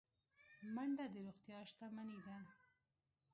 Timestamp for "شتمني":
1.69-2.19